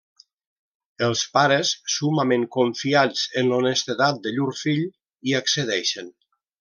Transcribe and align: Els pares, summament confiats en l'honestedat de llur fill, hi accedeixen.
Els 1.07 1.19
pares, 1.35 1.73
summament 1.95 2.45
confiats 2.57 3.27
en 3.43 3.51
l'honestedat 3.53 4.19
de 4.25 4.33
llur 4.39 4.49
fill, 4.63 4.83
hi 5.29 5.37
accedeixen. 5.43 6.11